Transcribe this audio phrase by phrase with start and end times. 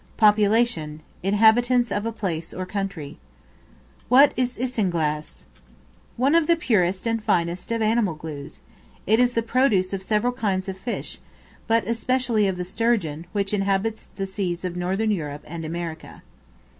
[0.17, 3.19] Population, inhabitants of a place or country.
[4.09, 5.45] What is Isinglass?
[6.17, 8.61] One of the purest and finest of animal glues.
[9.05, 11.19] It is the produce of several kinds of fish,
[11.67, 16.23] but especially of the sturgeon, which inhabits the seas of Northern Europe and America.